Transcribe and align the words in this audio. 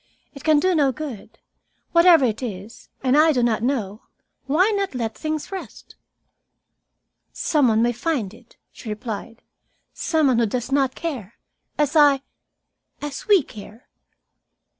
"It 0.33 0.43
can 0.43 0.59
do 0.59 0.73
no 0.73 0.91
good. 0.91 1.37
Whatever 1.91 2.25
it 2.25 2.41
is, 2.41 2.89
and 3.03 3.15
I 3.15 3.31
do 3.31 3.43
not 3.43 3.61
know, 3.61 4.01
why 4.47 4.71
not 4.71 4.95
let 4.95 5.13
things 5.15 5.51
rest?" 5.51 5.93
"Some 7.33 7.67
one 7.67 7.83
may 7.83 7.91
find 7.93 8.33
it," 8.33 8.57
she 8.71 8.89
replied. 8.89 9.43
"Some 9.93 10.25
one 10.25 10.39
who 10.39 10.47
does 10.47 10.71
not 10.71 10.95
care, 10.95 11.35
as 11.77 11.95
I 11.95 12.23
as 12.99 13.27
we 13.27 13.43
care." 13.43 13.89